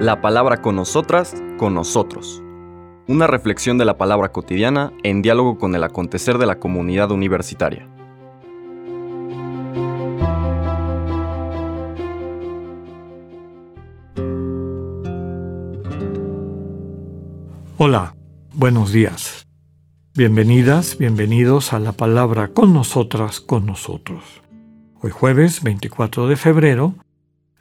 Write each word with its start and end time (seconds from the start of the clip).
La 0.00 0.20
palabra 0.20 0.60
con 0.60 0.76
nosotras, 0.76 1.34
con 1.56 1.74
nosotros. 1.74 2.42
Una 3.06 3.26
reflexión 3.26 3.78
de 3.78 3.84
la 3.84 3.98
palabra 3.98 4.32
cotidiana 4.32 4.92
en 5.02 5.22
diálogo 5.22 5.58
con 5.58 5.74
el 5.74 5.84
acontecer 5.84 6.38
de 6.38 6.46
la 6.46 6.58
comunidad 6.58 7.10
universitaria. 7.10 7.88
Hola, 17.76 18.14
buenos 18.54 18.92
días. 18.92 19.46
Bienvenidas, 20.14 20.96
bienvenidos 20.96 21.72
a 21.72 21.80
la 21.80 21.90
palabra 21.92 22.48
con 22.48 22.72
nosotras, 22.72 23.40
con 23.40 23.66
nosotros. 23.66 24.22
Hoy 25.02 25.10
jueves 25.10 25.62
24 25.62 26.28
de 26.28 26.36
febrero, 26.36 26.94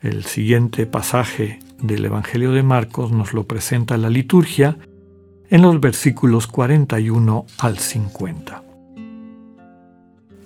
el 0.03 0.25
siguiente 0.25 0.85
pasaje 0.85 1.59
del 1.81 2.03
Evangelio 2.03 2.51
de 2.51 2.61
Marcos 2.61 3.13
nos 3.13 3.33
lo 3.33 3.45
presenta 3.45 3.97
la 3.97 4.09
liturgia 4.09 4.77
en 5.49 5.61
los 5.61 5.79
versículos 5.79 6.45
41 6.47 7.45
al 7.57 7.79
50. 7.79 8.63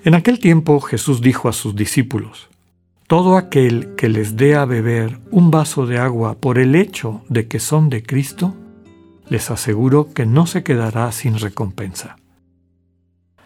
En 0.03 0.13
aquel 0.13 0.37
tiempo 0.39 0.79
Jesús 0.79 1.21
dijo 1.21 1.49
a 1.49 1.53
sus 1.53 1.75
discípulos, 1.75 2.49
Todo 3.07 3.35
aquel 3.35 3.95
que 3.95 4.09
les 4.09 4.37
dé 4.37 4.55
a 4.55 4.65
beber 4.65 5.19
un 5.31 5.49
vaso 5.49 5.87
de 5.87 5.97
agua 5.97 6.35
por 6.35 6.59
el 6.59 6.75
hecho 6.75 7.23
de 7.27 7.47
que 7.47 7.59
son 7.59 7.89
de 7.89 8.03
Cristo, 8.03 8.55
les 9.27 9.49
aseguro 9.49 10.13
que 10.13 10.27
no 10.27 10.45
se 10.45 10.63
quedará 10.63 11.11
sin 11.11 11.39
recompensa. 11.39 12.17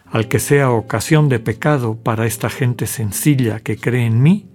Al 0.06 0.28
que 0.28 0.40
sea 0.40 0.72
ocasión 0.72 1.30
de 1.30 1.40
pecado 1.40 1.96
para 1.96 2.26
esta 2.26 2.50
gente 2.50 2.86
sencilla 2.86 3.62
que 3.62 3.78
cree 3.78 4.06
en 4.06 4.22
mí, 4.22 4.51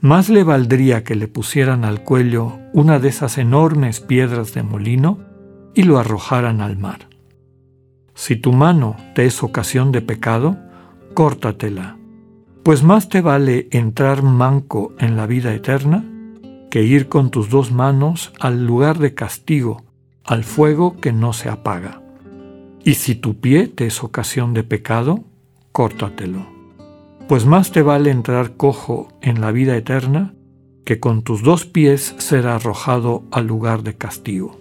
más 0.00 0.28
le 0.28 0.44
valdría 0.44 1.04
que 1.04 1.14
le 1.14 1.28
pusieran 1.28 1.84
al 1.84 2.04
cuello 2.04 2.58
una 2.72 2.98
de 2.98 3.08
esas 3.08 3.38
enormes 3.38 4.00
piedras 4.00 4.54
de 4.54 4.62
molino 4.62 5.18
y 5.74 5.82
lo 5.82 5.98
arrojaran 5.98 6.60
al 6.60 6.78
mar. 6.78 7.08
Si 8.14 8.36
tu 8.36 8.52
mano 8.52 8.96
te 9.14 9.26
es 9.26 9.42
ocasión 9.42 9.92
de 9.92 10.02
pecado, 10.02 10.58
córtatela, 11.14 11.96
pues 12.62 12.82
más 12.82 13.08
te 13.08 13.20
vale 13.20 13.68
entrar 13.70 14.22
manco 14.22 14.94
en 14.98 15.16
la 15.16 15.26
vida 15.26 15.54
eterna 15.54 16.04
que 16.70 16.82
ir 16.82 17.08
con 17.08 17.30
tus 17.30 17.50
dos 17.50 17.72
manos 17.72 18.32
al 18.38 18.66
lugar 18.66 18.98
de 18.98 19.14
castigo 19.14 19.82
al 20.24 20.44
fuego 20.44 20.96
que 21.00 21.12
no 21.12 21.32
se 21.32 21.48
apaga. 21.48 22.02
Y 22.84 22.94
si 22.94 23.16
tu 23.16 23.40
pie 23.40 23.66
te 23.66 23.86
es 23.86 24.02
ocasión 24.04 24.54
de 24.54 24.62
pecado, 24.62 25.24
córtatelo. 25.72 26.59
Pues 27.30 27.46
más 27.46 27.70
te 27.70 27.82
vale 27.82 28.10
entrar 28.10 28.56
cojo 28.56 29.06
en 29.20 29.40
la 29.40 29.52
vida 29.52 29.76
eterna 29.76 30.34
que 30.84 30.98
con 30.98 31.22
tus 31.22 31.44
dos 31.44 31.64
pies 31.64 32.16
ser 32.18 32.48
arrojado 32.48 33.22
al 33.30 33.46
lugar 33.46 33.84
de 33.84 33.96
castigo. 33.96 34.58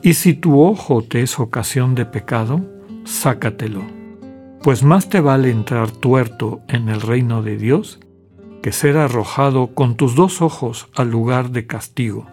Y 0.00 0.14
si 0.14 0.32
tu 0.32 0.62
ojo 0.62 1.02
te 1.02 1.20
es 1.20 1.38
ocasión 1.38 1.94
de 1.94 2.06
pecado, 2.06 2.64
sácatelo. 3.04 3.82
Pues 4.62 4.82
más 4.82 5.10
te 5.10 5.20
vale 5.20 5.50
entrar 5.50 5.90
tuerto 5.90 6.62
en 6.68 6.88
el 6.88 7.02
reino 7.02 7.42
de 7.42 7.58
Dios 7.58 8.00
que 8.62 8.72
ser 8.72 8.96
arrojado 8.96 9.74
con 9.74 9.96
tus 9.96 10.14
dos 10.14 10.40
ojos 10.40 10.88
al 10.94 11.10
lugar 11.10 11.50
de 11.50 11.66
castigo 11.66 12.28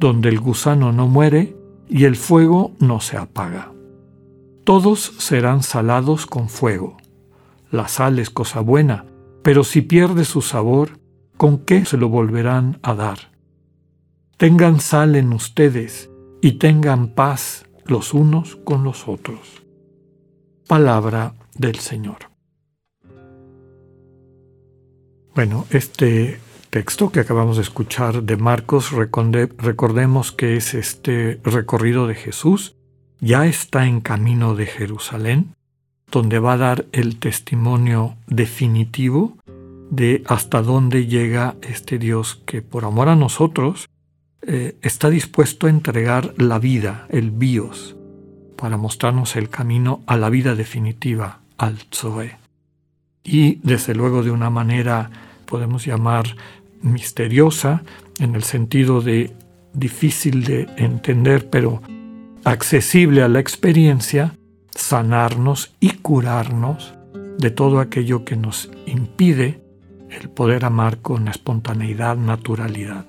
donde 0.00 0.30
el 0.30 0.40
gusano 0.40 0.90
no 0.90 1.06
muere 1.06 1.56
y 1.88 2.06
el 2.06 2.16
fuego 2.16 2.72
no 2.80 2.98
se 2.98 3.18
apaga. 3.18 3.70
Todos 4.64 5.14
serán 5.18 5.62
salados 5.62 6.26
con 6.26 6.48
fuego. 6.48 6.96
La 7.72 7.88
sal 7.88 8.18
es 8.18 8.28
cosa 8.28 8.60
buena, 8.60 9.06
pero 9.42 9.64
si 9.64 9.80
pierde 9.80 10.26
su 10.26 10.42
sabor, 10.42 11.00
¿con 11.38 11.64
qué 11.64 11.86
se 11.86 11.96
lo 11.96 12.10
volverán 12.10 12.78
a 12.82 12.94
dar? 12.94 13.32
Tengan 14.36 14.78
sal 14.78 15.16
en 15.16 15.32
ustedes 15.32 16.10
y 16.42 16.58
tengan 16.58 17.14
paz 17.14 17.64
los 17.86 18.12
unos 18.12 18.56
con 18.56 18.84
los 18.84 19.08
otros. 19.08 19.62
Palabra 20.68 21.32
del 21.54 21.76
Señor. 21.76 22.18
Bueno, 25.34 25.64
este 25.70 26.40
texto 26.68 27.10
que 27.10 27.20
acabamos 27.20 27.56
de 27.56 27.62
escuchar 27.62 28.22
de 28.22 28.36
Marcos, 28.36 28.92
recordemos 28.92 30.30
que 30.30 30.58
es 30.58 30.74
este 30.74 31.40
recorrido 31.42 32.06
de 32.06 32.16
Jesús, 32.16 32.76
ya 33.18 33.46
está 33.46 33.86
en 33.86 34.02
camino 34.02 34.54
de 34.54 34.66
Jerusalén, 34.66 35.54
donde 36.12 36.38
va 36.38 36.52
a 36.52 36.58
dar 36.58 36.86
el 36.92 37.18
testimonio 37.18 38.14
definitivo 38.28 39.36
de 39.90 40.22
hasta 40.26 40.62
dónde 40.62 41.06
llega 41.06 41.56
este 41.62 41.98
Dios 41.98 42.40
que 42.46 42.62
por 42.62 42.84
amor 42.84 43.08
a 43.08 43.16
nosotros 43.16 43.88
eh, 44.42 44.76
está 44.82 45.10
dispuesto 45.10 45.66
a 45.66 45.70
entregar 45.70 46.34
la 46.36 46.58
vida, 46.58 47.06
el 47.08 47.30
bios, 47.30 47.96
para 48.56 48.76
mostrarnos 48.76 49.36
el 49.36 49.48
camino 49.48 50.02
a 50.06 50.16
la 50.16 50.30
vida 50.30 50.54
definitiva, 50.54 51.40
al 51.58 51.78
Zoe. 51.92 52.36
Y 53.24 53.56
desde 53.62 53.94
luego 53.94 54.22
de 54.22 54.30
una 54.30 54.50
manera, 54.50 55.10
podemos 55.46 55.86
llamar 55.86 56.36
misteriosa 56.82 57.82
en 58.18 58.34
el 58.34 58.42
sentido 58.42 59.00
de 59.00 59.32
difícil 59.72 60.44
de 60.44 60.68
entender, 60.76 61.48
pero 61.48 61.82
accesible 62.44 63.22
a 63.22 63.28
la 63.28 63.40
experiencia, 63.40 64.34
sanarnos 64.74 65.74
y 65.80 65.90
curarnos 65.90 66.94
de 67.38 67.50
todo 67.50 67.80
aquello 67.80 68.24
que 68.24 68.36
nos 68.36 68.70
impide 68.86 69.60
el 70.10 70.28
poder 70.28 70.64
amar 70.64 70.98
con 70.98 71.28
espontaneidad, 71.28 72.16
naturalidad. 72.16 73.06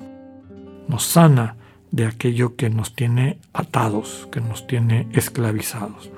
Nos 0.88 1.04
sana 1.04 1.58
de 1.92 2.06
aquello 2.06 2.56
que 2.56 2.70
nos 2.70 2.96
tiene 2.96 3.40
atados, 3.54 4.28
que 4.32 4.42
nos 4.42 4.68
tiene 4.68 5.08
esclavizados. 5.14 6.10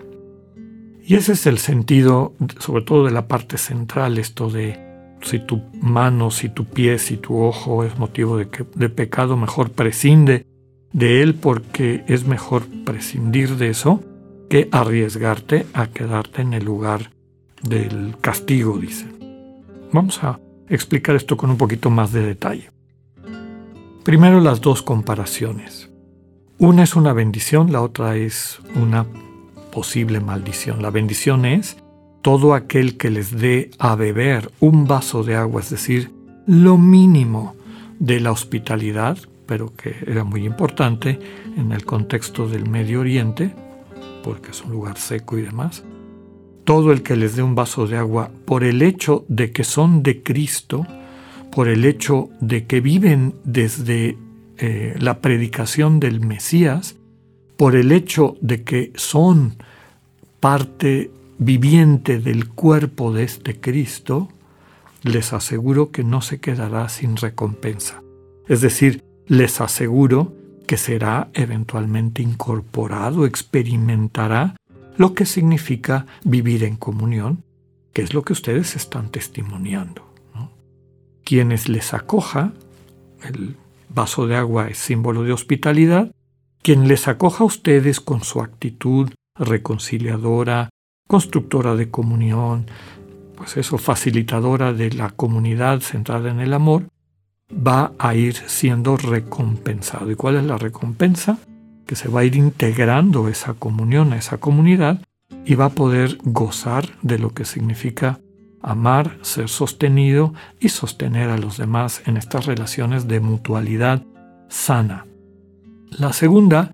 Y 1.04 1.16
ese 1.16 1.34
es 1.34 1.46
el 1.46 1.58
sentido, 1.58 2.34
sobre 2.60 2.84
todo 2.84 3.06
de 3.06 3.12
la 3.12 3.28
parte 3.28 3.58
central, 3.58 4.18
esto 4.18 4.50
de 4.50 4.80
si 5.22 5.40
tu 5.40 5.62
mano, 5.82 6.32
si 6.32 6.50
tu 6.50 6.66
pie, 6.66 6.98
si 7.00 7.18
tu 7.18 7.42
ojo 7.42 7.84
es 7.84 7.98
motivo 7.98 8.38
de, 8.38 8.48
de 8.76 8.90
pecado, 8.90 9.38
mejor 9.38 9.72
prescinde 9.72 10.46
de 10.94 11.22
él 11.22 11.36
porque 11.36 12.04
es 12.08 12.26
mejor 12.26 12.64
prescindir 12.86 13.58
de 13.58 13.70
eso 13.70 14.02
que 14.50 14.70
arriesgarte 14.72 15.66
a 15.74 15.88
quedarte 15.88 16.42
en 16.42 16.54
el 16.54 16.66
lugar 16.66 17.12
del 17.62 18.16
castigo, 18.22 18.78
dice. 18.78 19.08
Vamos 19.92 20.24
a 20.24 20.40
explicar 20.70 21.16
esto 21.16 21.38
con 21.38 21.50
un 21.50 21.58
poquito 21.58 21.90
más 21.90 22.12
de 22.12 22.22
detalle. 22.22 22.72
Primero 24.04 24.40
las 24.40 24.62
dos 24.62 24.82
comparaciones. 24.82 25.90
Una 26.58 26.84
es 26.84 26.96
una 26.96 27.12
bendición, 27.14 27.72
la 27.72 27.82
otra 27.82 28.16
es 28.16 28.60
una 28.76 29.06
posible 29.72 30.20
maldición. 30.20 30.82
La 30.82 30.90
bendición 30.90 31.46
es 31.46 31.78
todo 32.22 32.54
aquel 32.54 32.98
que 32.98 33.10
les 33.10 33.38
dé 33.38 33.72
a 33.78 33.96
beber 33.96 34.52
un 34.60 34.88
vaso 34.88 35.24
de 35.24 35.36
agua, 35.36 35.62
es 35.62 35.70
decir, 35.70 36.12
lo 36.48 36.78
mínimo 36.78 37.56
de 38.00 38.20
la 38.20 38.32
hospitalidad, 38.32 39.18
pero 39.46 39.74
que 39.76 39.96
era 40.08 40.24
muy 40.24 40.46
importante 40.46 41.20
en 41.58 41.72
el 41.72 41.86
contexto 41.86 42.48
del 42.48 42.70
Medio 42.70 43.02
Oriente, 43.02 43.54
porque 44.26 44.50
es 44.50 44.64
un 44.64 44.72
lugar 44.72 44.98
seco 44.98 45.38
y 45.38 45.44
demás, 45.44 45.84
todo 46.64 46.92
el 46.92 47.04
que 47.04 47.16
les 47.16 47.36
dé 47.36 47.44
un 47.44 47.54
vaso 47.54 47.86
de 47.86 47.96
agua 47.96 48.32
por 48.46 48.64
el 48.64 48.82
hecho 48.82 49.24
de 49.28 49.52
que 49.52 49.64
son 49.64 50.02
de 50.02 50.24
Cristo, 50.24 50.88
por 51.52 51.68
el 51.68 51.86
hecho 51.86 52.30
de 52.42 52.66
que 52.66 52.82
viven 52.82 53.36
desde 53.44 54.18
eh, 54.58 54.96
la 54.98 55.20
predicación 55.20 56.00
del 56.00 56.22
Mesías, 56.22 56.96
por 57.56 57.76
el 57.76 57.92
hecho 57.92 58.36
de 58.42 58.64
que 58.64 58.92
son 58.96 59.58
parte 60.40 61.12
viviente 61.38 62.18
del 62.18 62.50
cuerpo 62.50 63.14
de 63.14 63.26
este 63.26 63.60
Cristo, 63.60 64.30
les 65.04 65.34
aseguro 65.34 65.92
que 65.92 66.04
no 66.04 66.24
se 66.24 66.40
quedará 66.40 66.90
sin 66.90 67.16
recompensa. 67.16 68.02
Es 68.48 68.62
decir, 68.62 69.04
les 69.28 69.62
aseguro 69.62 70.34
que 70.66 70.78
será 70.78 71.30
eventualmente 71.34 72.22
incorporado, 72.22 73.26
experimentará 73.26 74.56
lo 74.98 75.14
que 75.14 75.26
significa 75.26 76.06
vivir 76.24 76.64
en 76.64 76.76
comunión, 76.76 77.44
que 77.94 78.02
es 78.02 78.14
lo 78.14 78.24
que 78.24 78.34
ustedes 78.34 78.76
están 78.76 79.10
testimoniando. 79.10 80.04
Quienes 81.24 81.70
les 81.70 81.94
acoja, 81.94 82.54
el 83.24 83.56
vaso 83.90 84.28
de 84.28 84.36
agua 84.36 84.68
es 84.68 84.78
símbolo 84.78 85.24
de 85.24 85.34
hospitalidad, 85.34 86.12
quien 86.62 86.88
les 86.88 87.08
acoja 87.08 87.44
a 87.44 87.48
ustedes 87.48 88.00
con 88.00 88.24
su 88.24 88.42
actitud 88.42 89.12
reconciliadora, 89.36 90.70
constructora 91.08 91.76
de 91.76 91.90
comunión, 91.90 92.68
pues 93.36 93.58
eso, 93.58 93.78
facilitadora 93.78 94.74
de 94.74 94.92
la 94.92 95.10
comunidad 95.10 95.82
centrada 95.82 96.32
en 96.32 96.40
el 96.40 96.54
amor, 96.54 96.88
va 97.52 97.94
a 98.00 98.16
ir 98.16 98.36
siendo 98.36 98.98
recompensado. 98.98 100.10
¿Y 100.12 100.16
cuál 100.16 100.36
es 100.36 100.44
la 100.44 100.58
recompensa? 100.58 101.38
Que 101.86 101.96
se 101.96 102.10
va 102.10 102.22
a 102.22 102.24
ir 102.24 102.36
integrando 102.36 103.28
esa 103.28 103.54
comunión 103.54 104.14
a 104.14 104.18
esa 104.18 104.38
comunidad 104.38 105.02
y 105.46 105.56
va 105.56 105.66
a 105.66 105.70
poder 105.70 106.18
gozar 106.24 106.86
de 107.02 107.20
lo 107.20 107.30
que 107.32 107.46
significa 107.46 108.20
amar, 108.62 109.18
ser 109.22 109.48
sostenido 109.48 110.34
y 110.60 110.70
sostener 110.70 111.30
a 111.30 111.38
los 111.38 111.58
demás 111.58 112.02
en 112.06 112.18
estas 112.18 112.48
relaciones 112.48 113.08
de 113.08 113.20
mutualidad 113.20 114.02
sana. 114.50 115.06
La 115.92 116.14
segunda, 116.14 116.74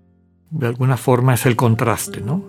de 0.50 0.66
alguna 0.66 0.96
forma, 0.96 1.34
es 1.34 1.44
el 1.44 1.54
contraste, 1.54 2.22
¿no? 2.22 2.44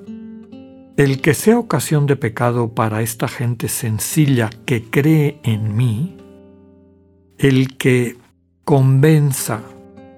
El 0.95 1.21
que 1.21 1.33
sea 1.33 1.57
ocasión 1.57 2.05
de 2.05 2.15
pecado 2.15 2.73
para 2.73 3.01
esta 3.01 3.27
gente 3.27 3.67
sencilla 3.67 4.49
que 4.65 4.89
cree 4.89 5.39
en 5.43 5.75
mí, 5.75 6.17
el 7.43 7.75
que 7.75 8.15
convenza, 8.63 9.63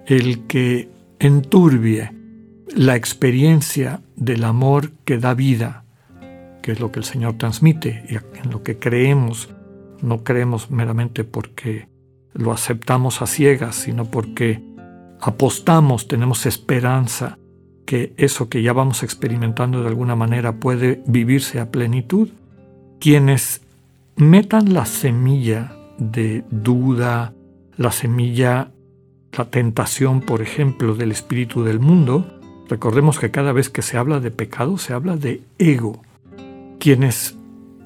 el 0.06 0.46
que 0.46 0.90
enturbie 1.18 2.12
la 2.76 2.96
experiencia 2.96 4.02
del 4.16 4.44
amor 4.44 4.92
que 5.06 5.18
da 5.18 5.34
vida, 5.34 5.86
que 6.62 6.74
es 6.74 6.80
lo 6.80 6.92
que 6.92 7.00
el 7.00 7.06
Señor 7.06 7.40
transmite 7.40 8.06
y 8.08 8.18
en 8.38 8.52
lo 8.52 8.62
que 8.62 8.78
creemos. 8.78 9.50
No 10.04 10.24
creemos 10.24 10.70
meramente 10.70 11.24
porque 11.24 11.88
lo 12.34 12.52
aceptamos 12.52 13.24
a 13.24 13.26
ciegas, 13.26 13.76
sino 13.76 14.06
porque 14.06 14.62
apostamos, 15.20 16.08
tenemos 16.08 16.46
esperanza 16.46 17.40
que 17.88 18.14
eso 18.18 18.50
que 18.50 18.62
ya 18.62 18.72
vamos 18.72 19.02
experimentando 19.02 19.82
de 19.82 19.88
alguna 19.88 20.16
manera 20.16 20.60
puede 20.60 21.02
vivirse 21.08 21.60
a 21.60 21.72
plenitud. 21.72 22.30
Quienes 23.00 23.62
metan 24.16 24.76
la 24.76 24.86
semilla 24.86 25.75
de 25.98 26.44
duda, 26.50 27.34
la 27.78 27.92
semilla, 27.92 28.72
la 29.38 29.46
tentación, 29.46 30.22
por 30.22 30.42
ejemplo, 30.42 30.96
del 30.96 31.12
espíritu 31.12 31.64
del 31.64 31.80
mundo, 31.80 32.40
recordemos 32.70 33.20
que 33.20 33.32
cada 33.32 33.52
vez 33.52 33.70
que 33.70 33.82
se 33.82 33.98
habla 33.98 34.20
de 34.20 34.32
pecado 34.32 34.78
se 34.78 34.94
habla 34.94 35.18
de 35.18 35.42
ego. 35.58 36.02
Quienes 36.80 37.38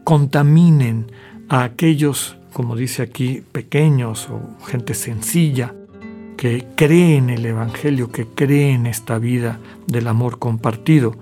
contaminen 0.03 1.11
a 1.47 1.63
aquellos, 1.63 2.37
como 2.53 2.75
dice 2.75 3.01
aquí, 3.01 3.43
pequeños 3.51 4.29
o 4.29 4.41
gente 4.65 4.93
sencilla, 4.93 5.73
que 6.37 6.65
creen 6.75 7.29
el 7.29 7.45
Evangelio, 7.45 8.11
que 8.11 8.25
creen 8.25 8.85
esta 8.85 9.19
vida 9.19 9.59
del 9.87 10.07
amor 10.07 10.39
compartido, 10.39 11.17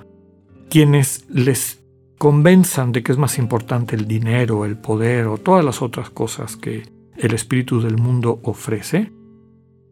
quienes 0.69 1.25
les 1.29 1.79
convenzan 2.17 2.91
de 2.91 3.03
que 3.03 3.11
es 3.11 3.17
más 3.17 3.37
importante 3.37 3.95
el 3.95 4.07
dinero, 4.07 4.65
el 4.65 4.77
poder 4.77 5.27
o 5.27 5.37
todas 5.37 5.63
las 5.63 5.81
otras 5.81 6.09
cosas 6.09 6.55
que 6.55 6.83
el 7.15 7.33
espíritu 7.33 7.81
del 7.81 7.97
mundo 7.97 8.39
ofrece, 8.43 9.11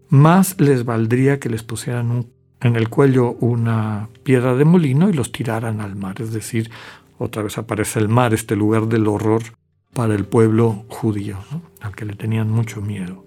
más 0.10 0.60
les 0.60 0.86
valdría 0.86 1.40
que 1.40 1.50
les 1.50 1.64
pusieran 1.64 2.28
en 2.62 2.76
el 2.76 2.90
cuello 2.90 3.34
una 3.40 4.10
piedra 4.24 4.56
de 4.56 4.66
molino 4.66 5.10
y 5.10 5.14
los 5.14 5.32
tiraran 5.32 5.82
al 5.82 5.96
mar. 5.96 6.22
Es 6.22 6.32
decir, 6.32 6.72
otra 7.18 7.44
vez 7.44 7.58
aparece 7.58 8.00
el 8.00 8.10
mar, 8.10 8.34
este 8.34 8.56
lugar 8.56 8.88
del 8.88 9.08
horror 9.08 9.44
para 9.94 10.16
el 10.16 10.26
pueblo 10.26 10.86
judío, 10.90 11.38
al 11.82 11.96
que 11.96 12.06
le 12.06 12.16
tenían 12.16 12.50
mucho 12.50 12.82
miedo. 12.82 13.24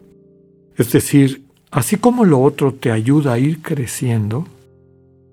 Es 0.77 0.93
decir, 0.93 1.49
Así 1.71 1.97
como 1.97 2.25
lo 2.25 2.41
otro 2.41 2.73
te 2.73 2.91
ayuda 2.91 3.35
a 3.35 3.39
ir 3.39 3.61
creciendo 3.61 4.47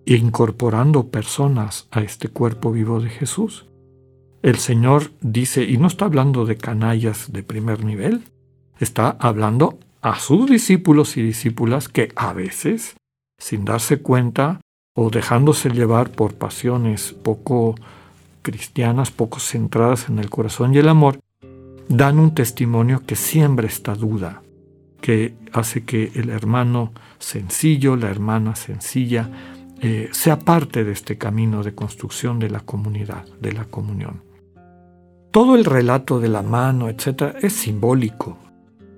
incorporando 0.06 1.08
personas 1.08 1.88
a 1.92 2.02
este 2.02 2.30
cuerpo 2.30 2.72
vivo 2.72 3.00
de 3.00 3.10
Jesús, 3.10 3.66
el 4.44 4.58
Señor 4.58 5.12
dice, 5.22 5.64
y 5.64 5.78
no 5.78 5.88
está 5.88 6.06
hablando 6.06 6.46
de 6.46 6.58
canallas 6.58 7.32
de 7.32 7.42
primer 7.42 7.84
nivel, 7.84 8.24
está 8.80 9.18
hablando 9.20 9.80
a 10.02 10.20
sus 10.20 10.48
discípulos 10.48 11.18
y 11.18 11.24
discípulas 11.24 11.90
que 11.90 12.12
a 12.16 12.32
veces, 12.34 12.96
sin 13.40 13.66
darse 13.66 13.98
cuenta 13.98 14.62
o 14.96 15.10
dejándose 15.10 15.70
llevar 15.70 16.12
por 16.12 16.36
pasiones 16.36 17.14
poco 17.24 17.76
cristianas, 18.44 19.10
poco 19.10 19.40
centradas 19.40 20.10
en 20.10 20.20
el 20.20 20.30
corazón 20.30 20.76
y 20.76 20.78
el 20.78 20.90
amor, 20.90 21.20
dan 21.90 22.20
un 22.20 22.36
testimonio 22.36 23.02
que 23.06 23.16
siembra 23.16 23.66
esta 23.66 23.96
duda, 23.96 24.44
que 25.02 25.34
hace 25.52 25.84
que 25.84 26.12
el 26.14 26.30
hermano 26.30 26.94
sencillo, 27.18 27.96
la 27.96 28.12
hermana 28.12 28.56
sencilla, 28.56 29.55
eh, 29.82 30.10
sea 30.12 30.40
parte 30.40 30.84
de 30.84 30.92
este 30.92 31.18
camino 31.18 31.64
de 31.64 31.76
construcción 31.76 32.40
de 32.40 32.50
la 32.50 32.62
comunidad, 32.62 33.26
de 33.40 33.54
la 33.54 33.66
comunión. 33.66 34.24
Todo 35.32 35.56
el 35.56 35.66
relato 35.66 36.20
de 36.20 36.30
la 36.30 36.42
mano, 36.42 36.88
etc., 36.88 37.36
es 37.42 37.54
simbólico. 37.54 38.38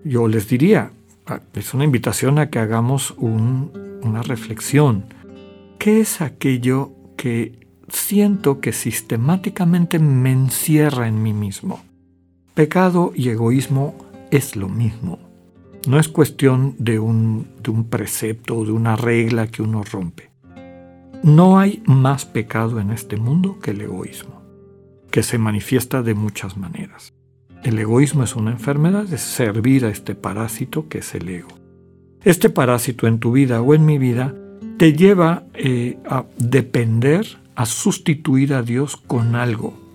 Yo 0.03 0.27
les 0.27 0.47
diría, 0.47 0.91
ah, 1.25 1.39
es 1.53 1.73
una 1.73 1.83
invitación 1.83 2.37
a 2.37 2.49
que 2.49 2.59
hagamos 2.59 3.15
una 3.17 4.21
reflexión. 4.21 5.05
¿Qué 5.79 5.99
es 6.01 6.21
aquello 6.21 6.91
que 7.17 7.67
siento 7.87 8.61
que 8.61 8.71
sistemáticamente 8.71 9.99
me 9.99 10.31
encierra 10.31 11.07
en 11.07 11.23
mí 11.23 11.33
mismo? 11.33 11.81
Pecado 12.53 13.13
y 13.15 13.29
egoísmo 13.29 13.95
es 14.31 14.55
lo 14.55 14.69
mismo. 14.69 15.19
No 15.87 15.99
es 15.99 16.07
cuestión 16.07 16.75
de 16.77 16.99
un, 16.99 17.47
de 17.63 17.71
un 17.71 17.85
precepto 17.85 18.57
o 18.57 18.65
de 18.65 18.71
una 18.71 18.95
regla 18.95 19.47
que 19.47 19.61
uno 19.61 19.83
rompe. 19.83 20.26
No 21.23 21.59
hay 21.59 21.81
más 21.85 22.25
pecado 22.25 22.79
en 22.79 22.91
este 22.91 23.17
mundo 23.17 23.59
que 23.59 23.71
el 23.71 23.81
egoísmo, 23.81 24.41
que 25.11 25.23
se 25.23 25.37
manifiesta 25.37 26.03
de 26.03 26.13
muchas 26.13 26.57
maneras. 26.57 27.13
El 27.63 27.79
egoísmo 27.79 28.23
es 28.23 28.35
una 28.35 28.51
enfermedad 28.51 29.05
de 29.05 29.17
servir 29.17 29.85
a 29.85 29.89
este 29.89 30.15
parásito 30.15 30.87
que 30.87 30.99
es 30.99 31.15
el 31.15 31.27
ego. 31.29 31.49
Este 32.23 32.49
parásito 32.49 33.07
en 33.07 33.19
tu 33.19 33.31
vida 33.31 33.61
o 33.61 33.73
en 33.73 33.85
mi 33.85 33.97
vida 33.97 34.35
te 34.77 34.93
lleva 34.93 35.43
eh, 35.53 35.97
a 36.09 36.25
depender, 36.37 37.25
a 37.55 37.65
sustituir 37.65 38.53
a 38.53 38.61
Dios 38.61 38.95
con 38.95 39.35
algo, 39.35 39.87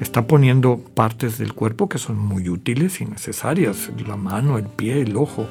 está 0.00 0.26
poniendo 0.26 0.78
partes 0.94 1.38
del 1.38 1.52
cuerpo 1.52 1.88
que 1.88 1.98
son 1.98 2.18
muy 2.18 2.48
útiles 2.48 3.00
y 3.00 3.04
necesarias, 3.04 3.90
la 4.06 4.16
mano, 4.16 4.58
el 4.58 4.64
pie, 4.64 5.02
el 5.02 5.16
ojo. 5.16 5.46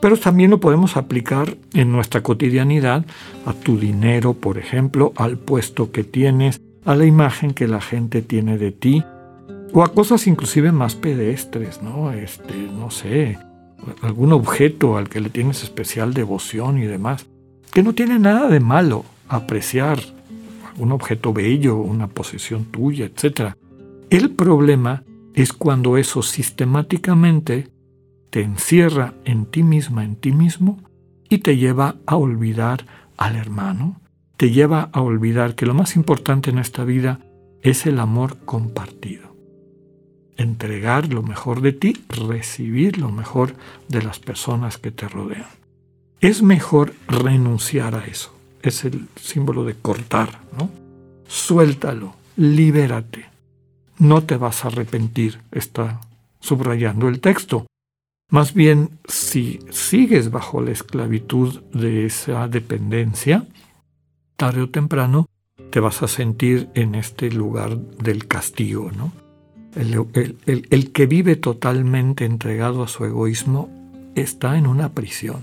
Pero 0.00 0.16
también 0.16 0.50
lo 0.50 0.60
podemos 0.60 0.96
aplicar 0.96 1.56
en 1.74 1.90
nuestra 1.90 2.22
cotidianidad 2.22 3.04
a 3.46 3.52
tu 3.52 3.78
dinero, 3.78 4.34
por 4.34 4.58
ejemplo, 4.58 5.12
al 5.16 5.38
puesto 5.38 5.90
que 5.90 6.04
tienes, 6.04 6.60
a 6.84 6.94
la 6.94 7.04
imagen 7.04 7.52
que 7.52 7.66
la 7.66 7.80
gente 7.80 8.22
tiene 8.22 8.58
de 8.58 8.70
ti, 8.70 9.04
o 9.72 9.82
a 9.82 9.92
cosas 9.92 10.26
inclusive 10.26 10.72
más 10.72 10.94
pedestres, 10.94 11.82
¿no? 11.82 12.12
Este, 12.12 12.54
no 12.54 12.90
sé, 12.90 13.38
algún 14.02 14.32
objeto 14.32 14.96
al 14.96 15.08
que 15.08 15.20
le 15.20 15.30
tienes 15.30 15.62
especial 15.62 16.14
devoción 16.14 16.78
y 16.78 16.86
demás, 16.86 17.26
que 17.72 17.82
no 17.82 17.94
tiene 17.94 18.18
nada 18.18 18.48
de 18.48 18.60
malo 18.60 19.04
apreciar 19.28 19.98
un 20.78 20.92
objeto 20.92 21.32
bello, 21.32 21.76
una 21.76 22.06
posesión 22.06 22.64
tuya, 22.66 23.06
etc. 23.06 23.54
El 24.10 24.30
problema 24.30 25.02
es 25.34 25.52
cuando 25.52 25.96
eso 25.96 26.22
sistemáticamente 26.22 27.68
te 28.30 28.42
encierra 28.42 29.14
en 29.24 29.46
ti 29.46 29.62
misma, 29.62 30.04
en 30.04 30.16
ti 30.16 30.32
mismo, 30.32 30.78
y 31.28 31.38
te 31.38 31.56
lleva 31.56 31.96
a 32.06 32.16
olvidar 32.16 32.86
al 33.16 33.36
hermano, 33.36 34.00
te 34.36 34.50
lleva 34.50 34.88
a 34.92 35.00
olvidar 35.00 35.54
que 35.54 35.66
lo 35.66 35.74
más 35.74 35.96
importante 35.96 36.50
en 36.50 36.58
esta 36.58 36.84
vida 36.84 37.20
es 37.62 37.86
el 37.86 37.98
amor 37.98 38.38
compartido. 38.44 39.34
Entregar 40.36 41.12
lo 41.12 41.22
mejor 41.22 41.60
de 41.60 41.72
ti, 41.72 42.04
recibir 42.08 42.98
lo 42.98 43.10
mejor 43.10 43.54
de 43.88 44.02
las 44.02 44.20
personas 44.20 44.78
que 44.78 44.92
te 44.92 45.08
rodean. 45.08 45.48
Es 46.20 46.42
mejor 46.42 46.94
renunciar 47.08 47.94
a 47.94 48.04
eso 48.06 48.38
es 48.62 48.84
el 48.84 49.08
símbolo 49.16 49.64
de 49.64 49.74
cortar, 49.74 50.40
¿no? 50.56 50.70
Suéltalo, 51.26 52.14
libérate. 52.36 53.26
No 53.98 54.22
te 54.22 54.36
vas 54.36 54.64
a 54.64 54.68
arrepentir, 54.68 55.40
está 55.50 56.00
subrayando 56.40 57.08
el 57.08 57.20
texto. 57.20 57.66
Más 58.30 58.52
bien, 58.52 58.90
si 59.06 59.58
sigues 59.70 60.30
bajo 60.30 60.60
la 60.60 60.70
esclavitud 60.70 61.62
de 61.72 62.04
esa 62.04 62.46
dependencia, 62.46 63.46
tarde 64.36 64.62
o 64.62 64.70
temprano 64.70 65.28
te 65.70 65.80
vas 65.80 66.02
a 66.02 66.08
sentir 66.08 66.68
en 66.74 66.94
este 66.94 67.30
lugar 67.30 67.78
del 67.78 68.26
castigo, 68.26 68.90
¿no? 68.92 69.12
El, 69.74 70.92
que 70.92 71.06
vive 71.06 71.36
totalmente 71.36 72.24
entregado 72.24 72.82
a 72.82 72.88
su 72.88 73.04
egoísmo 73.04 73.70
está 74.14 74.58
en 74.58 74.66
una 74.66 74.92
prisión 74.92 75.42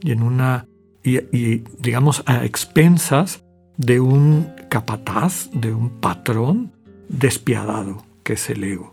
y 0.00 0.12
en 0.12 0.22
una 0.22 0.66
y, 1.02 1.62
digamos 1.78 2.22
a 2.26 2.44
expensas 2.44 3.44
de 3.76 4.00
un 4.00 4.50
capataz, 4.70 5.50
de 5.52 5.74
un 5.74 6.00
patrón 6.00 6.72
despiadado 7.08 8.04
que 8.22 8.34
es 8.34 8.50
el 8.50 8.64
ego. 8.64 8.92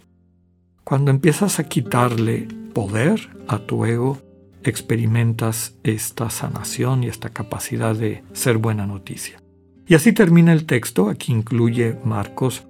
Cuando 0.83 1.11
empiezas 1.11 1.59
a 1.59 1.65
quitarle 1.65 2.47
poder 2.75 3.29
a 3.47 3.59
tu 3.59 3.85
ego, 3.85 4.19
experimentas 4.61 5.75
esta 5.83 6.29
sanación 6.29 7.05
y 7.05 7.07
esta 7.07 7.29
capacidad 7.29 7.95
de 7.95 8.23
ser 8.33 8.57
buena 8.57 8.85
noticia. 8.85 9.41
Y 9.87 9.95
así 9.95 10.11
termina 10.11 10.51
el 10.51 10.65
texto, 10.65 11.09
aquí 11.09 11.31
incluye 11.31 11.97
Marcos 12.03 12.65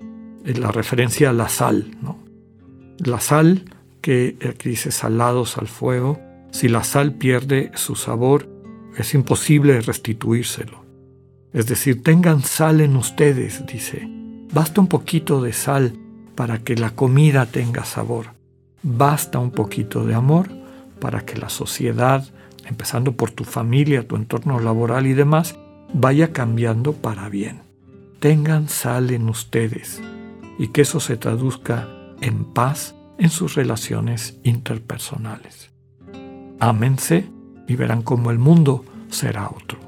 eh, 0.46 0.54
la 0.54 0.72
referencia 0.72 1.32
a 1.32 1.34
la 1.34 1.50
sal. 1.50 1.98
¿no? 2.04 2.20
La 3.00 3.20
sal, 3.20 3.66
que 4.02 4.38
aquí 4.48 4.70
dice 4.70 4.92
salados 4.92 5.58
al 5.58 5.68
fuego, 5.68 6.20
si 6.52 6.68
la 6.68 6.84
sal 6.84 7.16
pierde 7.16 7.72
su 7.74 7.96
sabor, 7.96 8.48
es 8.96 9.16
imposible 9.16 9.82
restituírselo. 9.82 10.86
Es 11.52 11.66
decir, 11.66 12.04
tengan 12.04 12.44
sal 12.44 12.80
en 12.80 12.96
ustedes, 12.96 13.66
dice. 13.66 14.08
Basta 14.54 14.82
un 14.82 14.88
poquito 14.88 15.42
de 15.42 15.52
sal 15.52 15.98
para 16.36 16.60
que 16.60 16.76
la 16.76 16.92
comida 16.92 17.48
tenga 17.48 17.86
sabor. 17.86 18.35
Basta 18.88 19.40
un 19.40 19.50
poquito 19.50 20.06
de 20.06 20.14
amor 20.14 20.48
para 21.00 21.26
que 21.26 21.38
la 21.38 21.50
sociedad, 21.50 22.24
empezando 22.68 23.14
por 23.14 23.32
tu 23.32 23.44
familia, 23.44 24.08
tu 24.08 24.16
entorno 24.16 24.60
laboral 24.60 25.08
y 25.08 25.14
demás, 25.14 25.56
vaya 25.92 26.32
cambiando 26.32 26.94
para 26.94 27.28
bien. 27.28 27.62
Tengan 28.20 28.70
sal 28.70 29.10
en 29.10 29.28
ustedes 29.28 30.04
y 30.60 30.68
que 30.68 30.84
eso 30.84 31.00
se 31.00 31.18
traduzca 31.18 31.90
en 32.22 32.46
paz 32.46 32.94
en 33.18 33.32
sus 33.32 33.56
relaciones 33.56 34.38
interpersonales. 34.44 35.72
Ámense 36.60 37.26
y 37.68 37.76
verán 37.76 38.04
cómo 38.04 38.30
el 38.30 38.38
mundo 38.38 38.86
será 39.10 39.50
otro. 39.50 39.80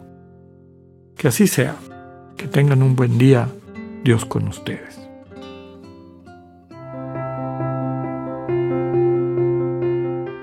Que 1.16 1.27
así 1.27 1.46
sea. 1.46 1.75
Que 2.36 2.48
tengan 2.48 2.82
un 2.82 2.96
buen 2.96 3.20
día. 3.20 3.48
Dios 4.04 4.25
con 4.25 4.48
ustedes. 4.48 5.07